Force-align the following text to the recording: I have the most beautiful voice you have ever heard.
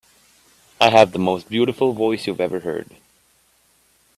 I 0.79 0.89
have 0.89 1.11
the 1.11 1.19
most 1.19 1.47
beautiful 1.47 1.93
voice 1.93 2.25
you 2.25 2.33
have 2.33 2.39
ever 2.41 2.61
heard. 2.61 2.89